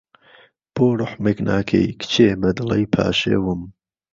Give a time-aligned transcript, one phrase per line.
[0.75, 3.61] بۆ روحمێک ناکهی، کچێ به دڵهی پاشێوم